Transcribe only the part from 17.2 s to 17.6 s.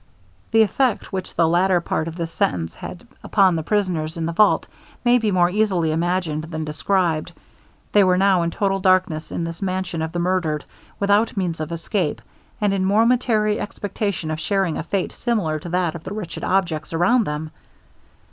them.